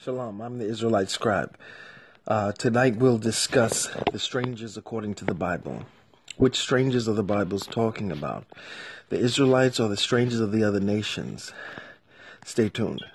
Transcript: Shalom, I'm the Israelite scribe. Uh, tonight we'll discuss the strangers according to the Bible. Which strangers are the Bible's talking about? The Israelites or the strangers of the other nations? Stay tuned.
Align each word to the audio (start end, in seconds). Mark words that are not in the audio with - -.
Shalom, 0.00 0.40
I'm 0.40 0.58
the 0.58 0.64
Israelite 0.64 1.10
scribe. 1.10 1.58
Uh, 2.24 2.52
tonight 2.52 2.98
we'll 2.98 3.18
discuss 3.18 3.88
the 4.12 4.20
strangers 4.20 4.76
according 4.76 5.16
to 5.16 5.24
the 5.24 5.34
Bible. 5.34 5.86
Which 6.36 6.56
strangers 6.56 7.08
are 7.08 7.14
the 7.14 7.24
Bible's 7.24 7.66
talking 7.66 8.12
about? 8.12 8.46
The 9.08 9.18
Israelites 9.18 9.80
or 9.80 9.88
the 9.88 9.96
strangers 9.96 10.38
of 10.38 10.52
the 10.52 10.62
other 10.62 10.78
nations? 10.78 11.52
Stay 12.44 12.68
tuned. 12.68 13.06